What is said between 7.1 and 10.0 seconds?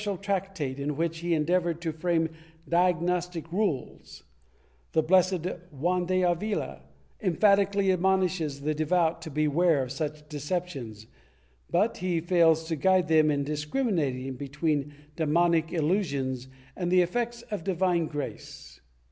emphatically admonishes the devout to beware of